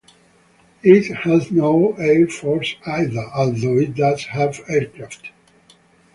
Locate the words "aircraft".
4.67-5.29